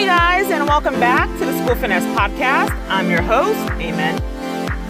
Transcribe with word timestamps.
Hey 0.00 0.06
guys, 0.06 0.50
and 0.50 0.66
welcome 0.66 0.98
back 0.98 1.28
to 1.38 1.44
the 1.44 1.52
School 1.62 1.76
Finesse 1.76 2.06
Podcast. 2.18 2.70
I'm 2.88 3.10
your 3.10 3.20
host, 3.20 3.58
Amen. 3.72 4.18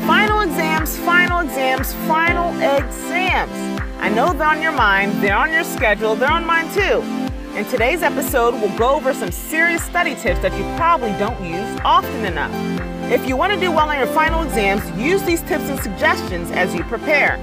Final 0.07 0.43
exams, 0.43 0.97
final 0.99 1.41
exams, 1.41 1.95
final 2.07 2.51
exams. 2.61 3.51
I 3.99 4.09
know 4.09 4.33
they're 4.33 4.47
on 4.47 4.63
your 4.63 4.71
mind, 4.71 5.21
they're 5.21 5.37
on 5.37 5.51
your 5.51 5.65
schedule, 5.65 6.15
they're 6.15 6.31
on 6.31 6.47
mine 6.47 6.73
too. 6.73 7.03
In 7.59 7.65
today's 7.65 8.05
episode, 8.05 8.55
we'll 8.55 8.79
go 8.79 8.95
over 8.95 9.13
some 9.13 9.33
serious 9.33 9.83
study 9.83 10.15
tips 10.15 10.39
that 10.43 10.57
you 10.57 10.63
probably 10.77 11.11
don't 11.19 11.45
use 11.45 11.81
often 11.85 12.25
enough. 12.25 12.53
If 13.11 13.27
you 13.27 13.37
want 13.37 13.53
to 13.53 13.59
do 13.59 13.73
well 13.73 13.91
on 13.91 13.99
your 13.99 14.07
final 14.15 14.45
exams, 14.45 14.89
use 14.97 15.25
these 15.25 15.43
tips 15.43 15.65
and 15.65 15.81
suggestions 15.81 16.53
as 16.53 16.73
you 16.73 16.85
prepare. 16.85 17.37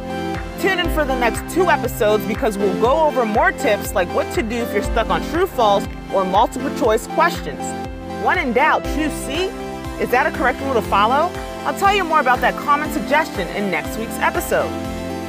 Tune 0.60 0.80
in 0.80 0.90
for 0.96 1.06
the 1.06 1.16
next 1.16 1.54
two 1.54 1.70
episodes 1.70 2.26
because 2.26 2.58
we'll 2.58 2.82
go 2.82 3.06
over 3.06 3.26
more 3.26 3.52
tips 3.52 3.94
like 3.94 4.08
what 4.16 4.32
to 4.34 4.42
do 4.42 4.56
if 4.56 4.74
you're 4.74 4.82
stuck 4.82 5.08
on 5.10 5.22
true, 5.30 5.46
false, 5.46 5.86
or 6.12 6.26
multiple 6.26 6.76
choice 6.80 7.06
questions. 7.08 7.60
When 8.26 8.40
in 8.40 8.54
doubt, 8.54 8.84
choose 8.96 9.12
C. 9.14 9.46
Is 10.02 10.10
that 10.10 10.26
a 10.26 10.36
correct 10.36 10.60
rule 10.62 10.74
to 10.74 10.82
follow? 10.82 11.32
I'll 11.66 11.78
tell 11.78 11.96
you 11.96 12.04
more 12.04 12.22
about 12.22 12.42
that 12.42 12.56
common 12.56 12.92
suggestion 12.92 13.48
in 13.50 13.70
next 13.70 14.00
week's 14.00 14.18
episode. 14.18 14.70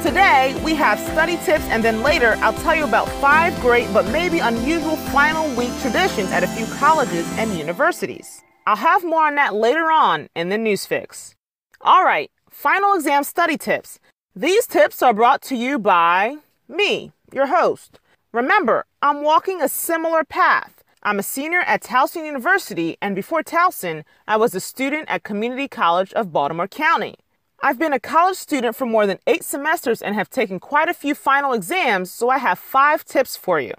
Today, 0.01 0.59
we 0.65 0.73
have 0.73 0.99
study 0.99 1.37
tips, 1.43 1.65
and 1.65 1.83
then 1.83 2.01
later, 2.01 2.33
I'll 2.37 2.53
tell 2.63 2.73
you 2.73 2.85
about 2.85 3.07
five 3.21 3.53
great 3.61 3.91
but 3.93 4.05
maybe 4.07 4.39
unusual 4.39 4.95
final 4.95 5.47
week 5.55 5.71
traditions 5.81 6.31
at 6.31 6.43
a 6.43 6.47
few 6.47 6.65
colleges 6.77 7.27
and 7.37 7.55
universities. 7.55 8.41
I'll 8.65 8.77
have 8.77 9.03
more 9.03 9.27
on 9.27 9.35
that 9.35 9.53
later 9.53 9.91
on 9.91 10.27
in 10.35 10.49
the 10.49 10.57
news 10.57 10.87
fix. 10.87 11.35
All 11.81 12.03
right, 12.03 12.31
final 12.49 12.95
exam 12.95 13.23
study 13.23 13.57
tips. 13.57 13.99
These 14.39 14.67
tips 14.67 15.03
are 15.03 15.13
brought 15.13 15.41
to 15.49 15.55
you 15.57 15.77
by 15.77 16.37
me, 16.69 17.11
your 17.33 17.47
host. 17.47 17.99
Remember, 18.31 18.85
I'm 19.01 19.21
walking 19.21 19.61
a 19.61 19.67
similar 19.67 20.23
path. 20.23 20.81
I'm 21.03 21.19
a 21.19 21.23
senior 21.23 21.59
at 21.59 21.83
Towson 21.83 22.25
University, 22.25 22.95
and 23.01 23.15
before 23.15 23.43
Towson, 23.43 24.05
I 24.29 24.37
was 24.37 24.55
a 24.55 24.61
student 24.61 25.09
at 25.09 25.23
Community 25.23 25.67
College 25.67 26.13
of 26.13 26.31
Baltimore 26.31 26.69
County. 26.69 27.15
I've 27.61 27.77
been 27.77 27.91
a 27.91 27.99
college 27.99 28.37
student 28.37 28.77
for 28.77 28.85
more 28.85 29.05
than 29.05 29.19
eight 29.27 29.43
semesters 29.43 30.01
and 30.01 30.15
have 30.15 30.29
taken 30.29 30.57
quite 30.57 30.87
a 30.87 30.93
few 30.93 31.15
final 31.15 31.51
exams, 31.51 32.09
so 32.09 32.29
I 32.29 32.37
have 32.37 32.59
five 32.59 33.03
tips 33.03 33.35
for 33.35 33.59
you. 33.59 33.73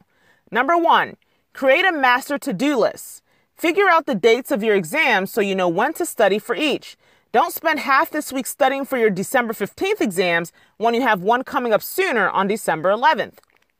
Number 0.51 0.77
one, 0.77 1.17
create 1.55 1.87
a 1.87 1.91
master 1.91 2.37
to 2.37 2.53
do 2.53 2.77
list. 2.77 3.23
Figure 3.57 3.89
out 3.89 4.05
the 4.05 4.15
dates 4.15 4.51
of 4.51 4.63
your 4.63 4.77
exams 4.77 5.33
so 5.33 5.41
you 5.41 5.55
know 5.55 5.71
when 5.71 5.95
to 5.95 6.05
study 6.05 6.39
for 6.39 6.55
each. 6.55 6.99
Don't 7.33 7.55
spend 7.55 7.79
half 7.79 8.11
this 8.11 8.33
week 8.33 8.45
studying 8.45 8.85
for 8.85 8.99
your 8.99 9.09
December 9.09 9.53
15th 9.53 10.01
exams 10.01 10.53
when 10.79 10.95
you 10.95 11.03
have 11.03 11.23
one 11.23 11.45
coming 11.45 11.73
up 11.73 11.81
sooner 11.81 12.29
on 12.29 12.49
December 12.49 12.91
11th. 12.91 13.39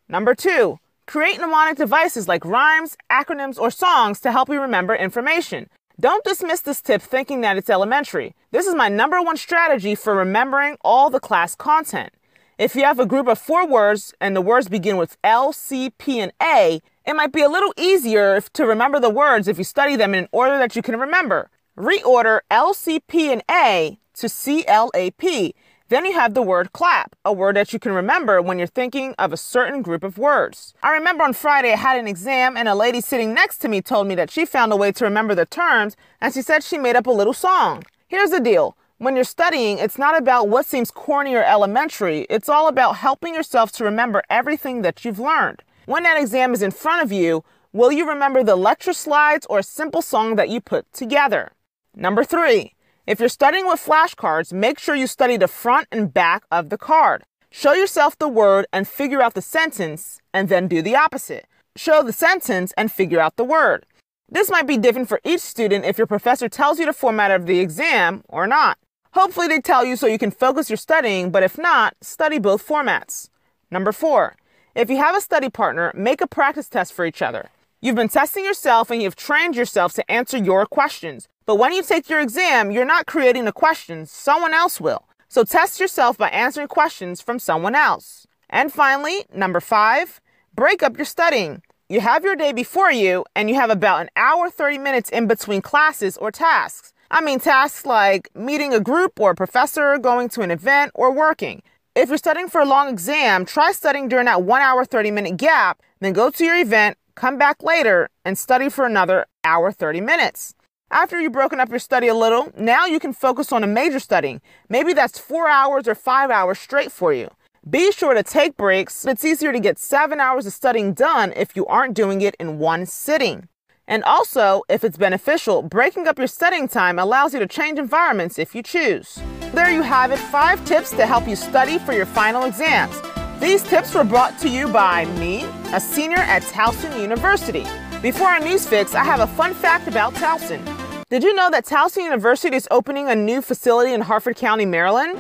Number 0.09 0.37
two, 0.37 0.79
create 1.07 1.41
mnemonic 1.41 1.77
devices 1.77 2.29
like 2.29 2.45
rhymes, 2.45 2.97
acronyms, 3.11 3.59
or 3.59 3.73
songs 3.73 4.21
to 4.21 4.31
help 4.31 4.51
you 4.51 4.61
remember 4.61 4.95
information. 4.95 5.69
Don't 5.99 6.23
dismiss 6.23 6.61
this 6.61 6.81
tip 6.81 7.03
thinking 7.03 7.41
that 7.41 7.57
it's 7.57 7.69
elementary. 7.69 8.37
This 8.53 8.69
is 8.69 8.77
my 8.77 8.89
number 8.89 9.21
one 9.21 9.37
strategy 9.37 9.97
for 9.97 10.15
remembering 10.15 10.77
all 10.83 11.11
the 11.11 11.19
class 11.19 11.57
content. 11.57 12.13
If 12.57 12.77
you 12.77 12.85
have 12.85 13.01
a 13.01 13.07
group 13.07 13.27
of 13.27 13.41
four 13.41 13.67
words 13.67 14.15
and 14.21 14.37
the 14.37 14.41
words 14.41 14.69
begin 14.69 14.97
with 14.97 15.17
L, 15.25 15.53
C, 15.53 15.91
P, 15.99 16.21
and 16.21 16.33
A, 16.41 16.81
it 17.05 17.17
might 17.17 17.33
be 17.33 17.43
a 17.43 17.49
little 17.49 17.75
easier 17.77 18.37
if, 18.37 18.53
to 18.53 18.65
remember 18.65 19.01
the 19.01 19.11
words 19.11 19.49
if 19.49 19.59
you 19.59 19.65
study 19.65 19.97
them 19.97 20.15
in 20.15 20.21
an 20.21 20.29
order 20.31 20.57
that 20.57 20.77
you 20.77 20.83
can 20.83 21.01
remember. 21.01 21.51
Reorder 21.81 22.41
LCP 22.51 23.33
and 23.33 23.43
A 23.51 23.99
to 24.13 24.29
CLAP. 24.29 25.55
Then 25.89 26.05
you 26.05 26.13
have 26.13 26.35
the 26.35 26.43
word 26.43 26.75
clap, 26.75 27.17
a 27.25 27.33
word 27.33 27.57
that 27.57 27.73
you 27.73 27.79
can 27.79 27.93
remember 27.93 28.43
when 28.43 28.59
you're 28.59 28.67
thinking 28.67 29.15
of 29.19 29.33
a 29.33 29.39
certain 29.39 29.81
group 29.81 30.05
of 30.05 30.19
words. 30.19 30.75
I 30.83 30.93
remember 30.93 31.25
on 31.25 31.33
Friday 31.33 31.73
I 31.73 31.77
had 31.77 31.99
an 31.99 32.07
exam 32.07 32.55
and 32.59 32.69
a 32.69 32.75
lady 32.75 33.01
sitting 33.01 33.33
next 33.33 33.59
to 33.63 33.69
me 33.69 33.81
told 33.81 34.09
me 34.09 34.15
that 34.17 34.31
she 34.31 34.45
found 34.45 34.75
a 34.75 34.77
way 34.77 34.93
to 34.93 35.05
remember 35.05 35.35
the 35.35 35.47
terms 35.47 35.97
and 36.21 36.35
she 36.35 36.43
said 36.43 36.63
she 36.63 36.77
made 36.77 36.97
up 36.97 37.07
a 37.07 37.11
little 37.11 37.33
song. 37.33 37.83
Here's 38.09 38.29
the 38.29 38.41
deal. 38.41 38.77
When 38.99 39.15
you're 39.15 39.25
studying, 39.25 39.79
it's 39.79 39.97
not 39.97 40.19
about 40.19 40.51
what 40.51 40.67
seems 40.67 40.91
corny 40.91 41.35
or 41.35 41.43
elementary. 41.43 42.27
It's 42.29 42.51
all 42.51 42.69
about 42.69 42.97
helping 42.97 43.35
yourself 43.35 43.73
to 43.73 43.85
remember 43.85 44.23
everything 44.29 44.83
that 44.83 45.03
you've 45.07 45.19
learned. 45.19 45.63
When 45.87 46.03
that 46.03 46.21
exam 46.21 46.53
is 46.53 46.61
in 46.61 46.73
front 46.73 47.03
of 47.03 47.11
you, 47.11 47.43
will 47.73 47.91
you 47.91 48.07
remember 48.07 48.45
the 48.45 48.55
lecture 48.55 48.93
slides 48.93 49.47
or 49.49 49.61
a 49.61 49.63
simple 49.63 50.03
song 50.03 50.37
that 50.37 50.51
you 50.51 50.61
put 50.61 50.93
together? 50.93 51.53
Number 51.95 52.25
three, 52.25 52.75
if 53.07 53.19
you're 53.19 53.29
studying 53.29 53.67
with 53.67 53.85
flashcards, 53.85 54.53
make 54.53 54.79
sure 54.79 54.95
you 54.95 55.07
study 55.07 55.37
the 55.37 55.49
front 55.49 55.89
and 55.91 56.13
back 56.15 56.45
of 56.51 56.69
the 56.69 56.79
card. 56.79 57.25
Show 57.51 57.73
yourself 57.73 58.17
the 58.17 58.29
word 58.29 58.67
and 58.73 58.87
figure 58.87 59.21
out 59.21 59.35
the 59.35 59.43
sentence, 59.43 60.21
and 60.33 60.49
then 60.49 60.69
do 60.69 60.83
the 60.83 60.95
opposite. 60.95 61.47
Show 61.75 62.03
the 62.03 62.13
sentence 62.13 62.73
and 62.77 62.93
figure 62.93 63.19
out 63.19 63.37
the 63.37 63.45
word. 63.45 63.87
This 64.29 64.51
might 64.51 64.69
be 64.69 64.79
different 64.79 65.09
for 65.09 65.21
each 65.25 65.41
student 65.41 65.85
if 65.85 65.99
your 65.99 66.07
professor 66.07 66.49
tells 66.49 66.79
you 66.79 66.87
the 66.87 66.93
format 66.93 67.33
of 67.33 67.47
the 67.47 67.59
exam 67.59 68.23
or 68.29 68.47
not. 68.47 68.79
Hopefully, 69.15 69.49
they 69.49 69.61
tell 69.61 69.85
you 69.85 69.97
so 69.97 70.07
you 70.07 70.19
can 70.19 70.31
focus 70.31 70.71
your 70.71 70.77
studying, 70.77 71.33
but 71.33 71.43
if 71.43 71.59
not, 71.59 71.97
study 72.01 72.39
both 72.39 72.65
formats. 72.65 73.29
Number 73.73 73.91
four, 73.91 74.37
if 74.77 74.89
you 74.89 74.99
have 74.99 75.17
a 75.17 75.21
study 75.21 75.49
partner, 75.49 75.91
make 75.97 76.21
a 76.21 76.29
practice 76.29 76.69
test 76.69 76.93
for 76.93 77.05
each 77.05 77.21
other. 77.21 77.51
You've 77.83 77.97
been 77.97 78.11
testing 78.11 78.45
yourself 78.45 78.91
and 78.91 79.01
you've 79.01 79.17
trained 79.17 79.57
yourself 79.57 79.95
to 79.95 80.11
answer 80.11 80.37
your 80.37 80.67
questions. 80.67 81.29
But 81.47 81.55
when 81.55 81.73
you 81.73 81.83
take 81.83 82.11
your 82.11 82.21
exam, 82.21 82.71
you're 82.71 82.85
not 82.85 83.07
creating 83.07 83.47
the 83.47 83.53
questions, 83.53 84.11
someone 84.11 84.53
else 84.53 84.83
will. 84.83 85.09
So 85.29 85.45
test 85.45 85.81
yourself 85.81 86.19
by 86.19 86.29
answering 86.29 86.69
questions 86.69 87.23
from 87.23 87.39
someone 87.39 87.75
else. 87.75 88.27
And 88.51 88.71
finally, 88.71 89.25
number 89.35 89.61
five, 89.61 90.21
break 90.55 90.83
up 90.83 90.99
your 90.99 91.07
studying. 91.07 91.63
You 91.89 92.01
have 92.03 92.23
your 92.23 92.37
day 92.37 92.53
before 92.53 92.93
you, 92.93 93.25
and 93.35 93.49
you 93.49 93.55
have 93.55 93.71
about 93.71 94.03
an 94.03 94.11
hour, 94.15 94.51
30 94.51 94.77
minutes 94.77 95.09
in 95.09 95.27
between 95.27 95.63
classes 95.63 96.19
or 96.19 96.31
tasks. 96.31 96.93
I 97.11 97.23
mean, 97.23 97.41
tasks 97.41 97.87
like 97.87 98.29
meeting 98.35 98.75
a 98.75 98.81
group 98.81 99.19
or 99.19 99.31
a 99.31 99.35
professor, 99.35 99.97
going 99.97 100.29
to 100.31 100.43
an 100.43 100.51
event, 100.51 100.93
or 100.95 101.11
working. 101.11 101.63
If 101.97 102.11
you're 102.11 102.19
studying 102.19 102.49
for 102.49 102.61
a 102.61 102.67
long 102.67 102.91
exam, 102.91 103.47
try 103.47 103.73
studying 103.73 104.09
during 104.09 104.27
that 104.27 104.43
one 104.43 104.61
hour, 104.61 104.85
30 104.85 105.11
minute 105.11 105.39
gap, 105.39 105.83
then 106.01 106.13
go 106.13 106.31
to 106.31 106.45
your 106.45 106.57
event, 106.57 106.97
come 107.21 107.37
back 107.37 107.63
later, 107.63 108.09
and 108.25 108.39
study 108.39 108.71
for 108.71 108.87
another 108.87 109.27
hour, 109.45 109.71
30 109.71 110.01
minutes. 110.01 110.55
After 110.91 111.21
you've 111.21 111.35
broken 111.35 111.61
up 111.61 111.69
your 111.69 111.79
study 111.79 112.09
a 112.09 112.15
little, 112.15 112.51
now 112.57 112.87
you 112.87 112.99
can 112.99 113.13
focus 113.13 113.53
on 113.53 113.63
a 113.63 113.67
major 113.67 114.01
studying. 114.01 114.41
Maybe 114.71 114.95
that's 114.95 115.19
four 115.19 115.47
hours 115.47 115.87
or 115.87 115.95
five 115.95 116.31
hours 116.31 116.59
straight 116.59 116.91
for 116.91 117.13
you. 117.13 117.29
Be 117.69 117.93
sure 117.93 118.15
to 118.15 118.23
take 118.23 118.57
breaks. 118.57 119.05
It's 119.05 119.23
easier 119.23 119.53
to 119.53 119.61
get 119.61 119.79
seven 119.79 120.19
hours 120.19 120.47
of 120.47 120.55
studying 120.55 120.95
done 120.95 121.35
if 121.37 121.55
you 121.55 121.67
aren't 121.67 121.95
doing 121.95 122.23
it 122.23 122.37
in 122.41 122.59
one 122.59 122.87
sitting. 122.87 123.49
And 123.87 124.03
also, 124.05 124.63
if 124.71 124.83
it's 124.83 124.97
beneficial, 124.97 125.61
breaking 125.61 126.09
up 126.09 126.17
your 126.17 126.27
studying 126.27 126.69
time 126.69 126.99
allows 126.99 127.35
you 127.35 127.41
to 127.41 127.47
change 127.47 127.79
environments 127.79 128.39
if 128.39 128.55
you 128.55 128.63
choose. 128.63 129.21
There 129.53 129.71
you 129.71 129.83
have 129.83 130.11
it 130.11 130.19
five 130.19 130.65
tips 130.65 130.91
to 130.93 131.05
help 131.05 131.29
you 131.29 131.37
study 131.37 131.79
for 131.79 131.93
your 131.93 132.07
final 132.07 132.45
exams. 132.45 132.97
These 133.41 133.63
tips 133.63 133.95
were 133.95 134.05
brought 134.05 134.39
to 134.41 134.51
you 134.51 134.69
by 134.69 135.07
me, 135.19 135.45
a 135.73 135.81
senior 135.81 136.19
at 136.19 136.43
Towson 136.43 137.01
University. 137.01 137.65
Before 138.03 138.27
our 138.27 138.39
news 138.39 138.69
fix, 138.69 138.95
I 138.95 139.03
have 139.03 139.21
a 139.21 139.27
fun 139.27 139.55
fact 139.55 139.89
about 139.89 140.13
Towson. 140.13 140.63
Did 141.09 141.23
you 141.23 141.35
know 141.35 141.49
that 141.49 141.65
Towson 141.65 142.05
University 142.05 142.55
is 142.55 142.69
opening 142.71 143.09
a 143.09 143.15
new 143.15 143.41
facility 143.41 143.95
in 143.95 144.03
Harford 144.03 144.37
County, 144.37 144.67
Maryland? 144.67 145.19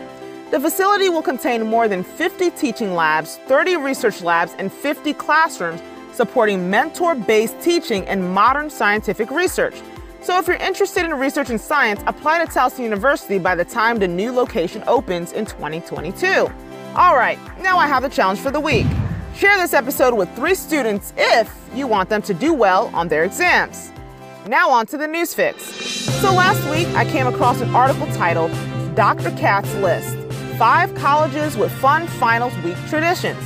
The 0.50 0.60
facility 0.60 1.08
will 1.08 1.22
contain 1.22 1.66
more 1.66 1.88
than 1.88 2.04
50 2.04 2.50
teaching 2.50 2.94
labs, 2.94 3.38
30 3.48 3.76
research 3.76 4.20
labs, 4.20 4.54
and 4.58 4.70
50 4.70 5.14
classrooms 5.14 5.80
supporting 6.12 6.68
mentor 6.68 7.14
based 7.14 7.58
teaching 7.62 8.06
and 8.06 8.34
modern 8.34 8.68
scientific 8.68 9.30
research. 9.30 9.80
So, 10.22 10.38
if 10.38 10.46
you're 10.46 10.56
interested 10.56 11.06
in 11.06 11.14
research 11.14 11.48
and 11.48 11.60
science, 11.60 12.02
apply 12.06 12.44
to 12.44 12.50
Towson 12.50 12.80
University 12.80 13.38
by 13.38 13.54
the 13.54 13.64
time 13.64 13.98
the 13.98 14.06
new 14.06 14.32
location 14.32 14.84
opens 14.86 15.32
in 15.32 15.46
2022. 15.46 16.46
All 16.94 17.16
right, 17.16 17.38
now 17.60 17.78
I 17.78 17.86
have 17.86 18.02
the 18.02 18.10
challenge 18.10 18.38
for 18.38 18.50
the 18.50 18.60
week. 18.60 18.86
Share 19.34 19.56
this 19.56 19.72
episode 19.72 20.14
with 20.14 20.28
three 20.36 20.54
students 20.54 21.14
if 21.16 21.50
you 21.74 21.86
want 21.86 22.10
them 22.10 22.20
to 22.22 22.34
do 22.34 22.52
well 22.52 22.90
on 22.92 23.08
their 23.08 23.24
exams. 23.24 23.92
Now 24.46 24.70
on 24.70 24.86
to 24.88 24.98
the 24.98 25.06
news 25.06 25.32
fix. 25.32 25.62
So 25.62 26.34
last 26.34 26.62
week 26.70 26.88
I 26.94 27.04
came 27.06 27.26
across 27.26 27.60
an 27.62 27.74
article 27.74 28.06
titled 28.08 28.50
Dr. 28.94 29.30
Kat 29.32 29.64
Lists 29.80 30.16
Five 30.58 30.94
Colleges 30.96 31.56
with 31.56 31.72
Fun 31.72 32.06
Finals 32.06 32.52
Week 32.58 32.76
Traditions. 32.88 33.42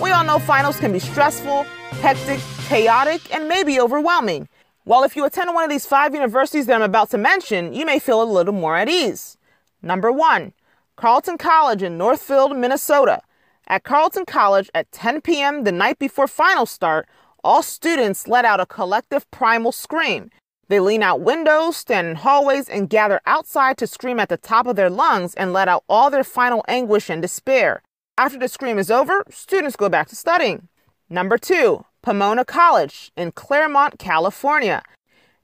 We 0.00 0.10
all 0.10 0.24
know 0.24 0.40
finals 0.40 0.80
can 0.80 0.92
be 0.92 0.98
stressful, 0.98 1.62
hectic, 2.00 2.40
chaotic, 2.66 3.32
and 3.32 3.48
maybe 3.48 3.78
overwhelming. 3.78 4.48
Well, 4.88 5.02
if 5.02 5.16
you 5.16 5.24
attend 5.24 5.52
one 5.52 5.64
of 5.64 5.70
these 5.70 5.84
five 5.84 6.14
universities 6.14 6.66
that 6.66 6.76
I'm 6.76 6.80
about 6.80 7.10
to 7.10 7.18
mention, 7.18 7.72
you 7.72 7.84
may 7.84 7.98
feel 7.98 8.22
a 8.22 8.24
little 8.24 8.54
more 8.54 8.76
at 8.76 8.88
ease. 8.88 9.36
Number 9.82 10.12
one, 10.12 10.52
Carleton 10.94 11.38
College 11.38 11.82
in 11.82 11.98
Northfield, 11.98 12.56
Minnesota. 12.56 13.20
At 13.66 13.82
Carleton 13.82 14.26
College 14.26 14.70
at 14.76 14.92
10 14.92 15.22
p.m. 15.22 15.64
the 15.64 15.72
night 15.72 15.98
before 15.98 16.28
finals 16.28 16.70
start, 16.70 17.08
all 17.42 17.64
students 17.64 18.28
let 18.28 18.44
out 18.44 18.60
a 18.60 18.66
collective 18.66 19.28
primal 19.32 19.72
scream. 19.72 20.30
They 20.68 20.78
lean 20.78 21.02
out 21.02 21.20
windows, 21.20 21.76
stand 21.76 22.06
in 22.06 22.14
hallways, 22.14 22.68
and 22.68 22.88
gather 22.88 23.20
outside 23.26 23.78
to 23.78 23.88
scream 23.88 24.20
at 24.20 24.28
the 24.28 24.36
top 24.36 24.68
of 24.68 24.76
their 24.76 24.90
lungs 24.90 25.34
and 25.34 25.52
let 25.52 25.66
out 25.66 25.82
all 25.88 26.10
their 26.10 26.22
final 26.22 26.64
anguish 26.68 27.10
and 27.10 27.20
despair. 27.20 27.82
After 28.16 28.38
the 28.38 28.46
scream 28.46 28.78
is 28.78 28.92
over, 28.92 29.24
students 29.30 29.74
go 29.74 29.88
back 29.88 30.06
to 30.10 30.16
studying. 30.16 30.68
Number 31.10 31.38
two, 31.38 31.84
Pomona 32.06 32.44
College 32.44 33.10
in 33.16 33.32
Claremont, 33.32 33.98
California. 33.98 34.80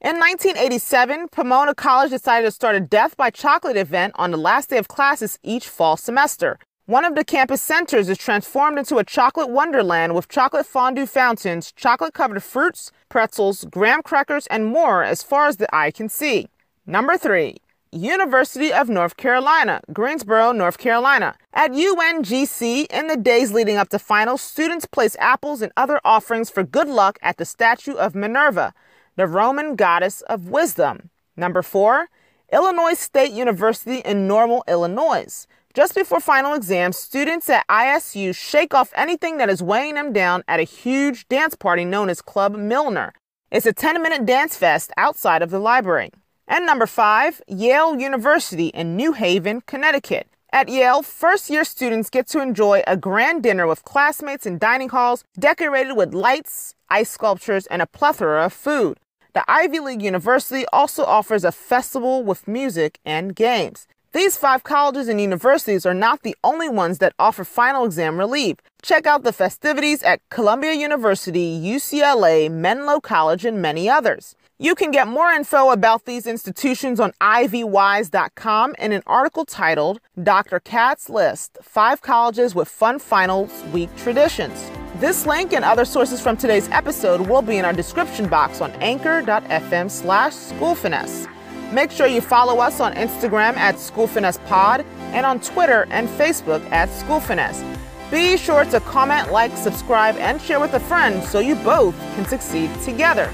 In 0.00 0.20
1987, 0.20 1.26
Pomona 1.32 1.74
College 1.74 2.10
decided 2.10 2.46
to 2.46 2.52
start 2.52 2.76
a 2.76 2.80
Death 2.80 3.16
by 3.16 3.30
Chocolate 3.30 3.76
event 3.76 4.12
on 4.14 4.30
the 4.30 4.36
last 4.36 4.70
day 4.70 4.78
of 4.78 4.86
classes 4.86 5.40
each 5.42 5.66
fall 5.66 5.96
semester. 5.96 6.60
One 6.86 7.04
of 7.04 7.16
the 7.16 7.24
campus 7.24 7.60
centers 7.60 8.08
is 8.08 8.16
transformed 8.16 8.78
into 8.78 8.98
a 8.98 9.02
chocolate 9.02 9.50
wonderland 9.50 10.14
with 10.14 10.28
chocolate 10.28 10.64
fondue 10.64 11.06
fountains, 11.06 11.72
chocolate 11.72 12.14
covered 12.14 12.44
fruits, 12.44 12.92
pretzels, 13.08 13.64
graham 13.68 14.00
crackers, 14.00 14.46
and 14.46 14.64
more 14.64 15.02
as 15.02 15.24
far 15.24 15.48
as 15.48 15.56
the 15.56 15.74
eye 15.74 15.90
can 15.90 16.08
see. 16.08 16.46
Number 16.86 17.16
three, 17.16 17.56
University 17.92 18.72
of 18.72 18.88
North 18.88 19.16
Carolina, 19.18 19.82
Greensboro, 19.92 20.52
North 20.52 20.78
Carolina. 20.78 21.36
At 21.52 21.72
UNCG, 21.72 22.86
in 22.90 23.06
the 23.06 23.16
days 23.16 23.52
leading 23.52 23.76
up 23.76 23.90
to 23.90 23.98
finals, 23.98 24.40
students 24.40 24.86
place 24.86 25.14
apples 25.20 25.60
and 25.60 25.70
other 25.76 26.00
offerings 26.02 26.48
for 26.48 26.62
good 26.62 26.88
luck 26.88 27.18
at 27.20 27.36
the 27.36 27.44
statue 27.44 27.94
of 27.94 28.14
Minerva 28.14 28.72
the 29.16 29.26
Roman 29.26 29.76
goddess 29.76 30.22
of 30.22 30.48
wisdom. 30.48 31.10
Number 31.36 31.62
four, 31.62 32.08
Illinois 32.52 32.94
State 32.94 33.32
University 33.32 33.98
in 33.98 34.26
Normal, 34.26 34.64
Illinois. 34.66 35.46
Just 35.74 35.94
before 35.94 36.20
final 36.20 36.54
exams, 36.54 36.96
students 36.96 37.48
at 37.48 37.66
ISU 37.68 38.34
shake 38.34 38.74
off 38.74 38.92
anything 38.94 39.38
that 39.38 39.48
is 39.48 39.62
weighing 39.62 39.94
them 39.94 40.12
down 40.12 40.42
at 40.48 40.60
a 40.60 40.64
huge 40.64 41.28
dance 41.28 41.54
party 41.54 41.84
known 41.84 42.10
as 42.10 42.20
Club 42.20 42.54
Milner. 42.54 43.12
It's 43.50 43.66
a 43.66 43.72
10 43.72 44.02
minute 44.02 44.26
dance 44.26 44.56
fest 44.56 44.92
outside 44.96 45.42
of 45.42 45.50
the 45.50 45.58
library. 45.58 46.10
And 46.52 46.66
number 46.66 46.84
five, 46.84 47.40
Yale 47.48 47.98
University 47.98 48.66
in 48.66 48.94
New 48.94 49.14
Haven, 49.14 49.62
Connecticut. 49.62 50.26
At 50.52 50.68
Yale, 50.68 51.02
first 51.02 51.48
year 51.48 51.64
students 51.64 52.10
get 52.10 52.28
to 52.28 52.42
enjoy 52.42 52.82
a 52.86 52.94
grand 52.94 53.42
dinner 53.42 53.66
with 53.66 53.86
classmates 53.86 54.44
in 54.44 54.58
dining 54.58 54.90
halls 54.90 55.24
decorated 55.38 55.94
with 55.94 56.12
lights, 56.12 56.74
ice 56.90 57.08
sculptures, 57.08 57.66
and 57.68 57.80
a 57.80 57.86
plethora 57.86 58.44
of 58.44 58.52
food. 58.52 58.98
The 59.32 59.50
Ivy 59.50 59.80
League 59.80 60.02
University 60.02 60.66
also 60.74 61.06
offers 61.06 61.42
a 61.42 61.52
festival 61.52 62.22
with 62.22 62.46
music 62.46 62.98
and 63.02 63.34
games. 63.34 63.86
These 64.12 64.36
five 64.36 64.62
colleges 64.62 65.08
and 65.08 65.18
universities 65.18 65.86
are 65.86 65.94
not 65.94 66.22
the 66.22 66.36
only 66.44 66.68
ones 66.68 66.98
that 66.98 67.14
offer 67.18 67.44
final 67.44 67.86
exam 67.86 68.18
relief. 68.18 68.58
Check 68.82 69.06
out 69.06 69.22
the 69.22 69.32
festivities 69.32 70.02
at 70.02 70.20
Columbia 70.28 70.74
University, 70.74 71.58
UCLA, 71.58 72.50
Menlo 72.50 73.00
College, 73.00 73.46
and 73.46 73.62
many 73.62 73.88
others. 73.88 74.36
You 74.62 74.76
can 74.76 74.92
get 74.92 75.08
more 75.08 75.28
info 75.32 75.70
about 75.70 76.04
these 76.04 76.24
institutions 76.24 77.00
on 77.00 77.10
ivywise.com 77.20 78.76
in 78.78 78.92
an 78.92 79.02
article 79.08 79.44
titled 79.44 79.98
Dr. 80.22 80.60
Kat 80.60 81.00
Lists 81.08 81.58
Five 81.60 82.00
Colleges 82.00 82.54
with 82.54 82.68
Fun 82.68 83.00
Finals 83.00 83.50
Week 83.72 83.90
Traditions. 83.96 84.70
This 85.00 85.26
link 85.26 85.52
and 85.52 85.64
other 85.64 85.84
sources 85.84 86.20
from 86.20 86.36
today's 86.36 86.68
episode 86.68 87.22
will 87.22 87.42
be 87.42 87.56
in 87.56 87.64
our 87.64 87.72
description 87.72 88.28
box 88.28 88.60
on 88.60 88.70
anchor.fm 88.74 89.90
slash 89.90 90.32
schoolfinesse. 90.32 91.28
Make 91.72 91.90
sure 91.90 92.06
you 92.06 92.20
follow 92.20 92.60
us 92.60 92.78
on 92.78 92.94
Instagram 92.94 93.56
at 93.56 93.74
schoolfinessepod 93.74 94.84
and 95.10 95.26
on 95.26 95.40
Twitter 95.40 95.88
and 95.90 96.08
Facebook 96.10 96.64
at 96.70 96.88
schoolfinesse. 96.88 97.64
Be 98.12 98.36
sure 98.36 98.64
to 98.66 98.78
comment, 98.78 99.32
like, 99.32 99.56
subscribe, 99.56 100.14
and 100.18 100.40
share 100.40 100.60
with 100.60 100.74
a 100.74 100.80
friend 100.80 101.20
so 101.24 101.40
you 101.40 101.56
both 101.56 101.98
can 102.14 102.26
succeed 102.26 102.70
together. 102.84 103.28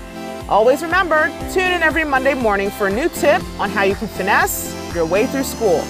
Always 0.49 0.83
remember, 0.83 1.29
tune 1.53 1.73
in 1.73 1.83
every 1.83 2.05
Monday 2.05 2.33
morning 2.33 2.71
for 2.71 2.87
a 2.87 2.93
new 2.93 3.09
tip 3.11 3.43
on 3.61 3.69
how 3.69 3.83
you 3.83 3.95
can 3.95 4.09
finesse 4.09 4.75
your 4.95 5.05
way 5.05 5.27
through 5.27 5.43
school. 5.43 5.85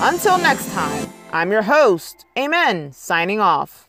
Until 0.00 0.36
next 0.36 0.70
time, 0.72 1.08
I'm 1.32 1.50
your 1.50 1.62
host, 1.62 2.26
Amen, 2.36 2.92
signing 2.92 3.40
off. 3.40 3.88